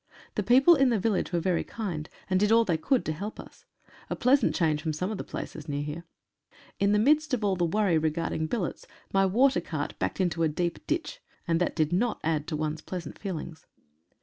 [0.33, 3.39] The people in the village were very kind, and did all they could to help
[3.39, 3.65] us—
[4.09, 6.05] a pleasant change from some places near here.
[6.79, 10.87] In the midst of all the worry, re billets, my watercart backed into a deep
[10.87, 13.67] ditch, and that did not add to one's pleasant feelings.